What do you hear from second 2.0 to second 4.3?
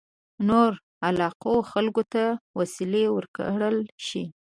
ته وسلې ورکړل شي.